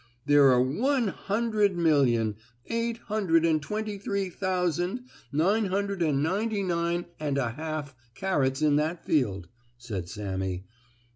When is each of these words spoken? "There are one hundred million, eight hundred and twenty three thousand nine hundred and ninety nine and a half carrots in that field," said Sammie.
"There 0.25 0.51
are 0.51 0.59
one 0.59 1.09
hundred 1.09 1.77
million, 1.77 2.37
eight 2.65 2.97
hundred 3.01 3.45
and 3.45 3.61
twenty 3.61 3.99
three 3.99 4.31
thousand 4.31 5.01
nine 5.31 5.65
hundred 5.65 6.01
and 6.01 6.23
ninety 6.23 6.63
nine 6.63 7.05
and 7.19 7.37
a 7.37 7.51
half 7.51 7.93
carrots 8.15 8.63
in 8.63 8.77
that 8.77 9.05
field," 9.05 9.47
said 9.77 10.09
Sammie. 10.09 10.65